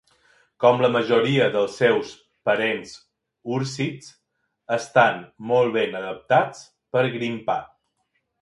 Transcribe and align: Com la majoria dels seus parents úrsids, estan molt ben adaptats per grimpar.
Com 0.63 0.79
la 0.83 0.87
majoria 0.93 1.49
dels 1.55 1.75
seus 1.81 2.13
parents 2.49 2.95
úrsids, 3.59 4.09
estan 4.79 5.23
molt 5.53 5.77
ben 5.79 5.97
adaptats 6.03 6.67
per 6.97 7.09
grimpar. 7.19 7.61